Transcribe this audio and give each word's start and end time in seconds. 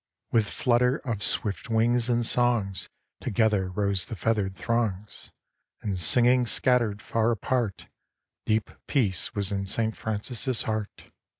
With 0.31 0.49
flutter 0.49 0.97
of 1.05 1.21
swift 1.21 1.69
wings 1.69 2.09
and 2.09 2.25
songs 2.25 2.89
Together 3.19 3.69
rose 3.69 4.05
the 4.05 4.15
feathered 4.15 4.55
throngs, 4.55 5.31
And 5.83 5.95
singing 5.95 6.47
scattered 6.47 7.03
far 7.03 7.29
apart; 7.29 7.87
Deep 8.47 8.71
peace 8.87 9.35
was 9.35 9.51
in 9.51 9.67
St. 9.67 9.95
Francis' 9.95 10.63
heart. 10.63 11.11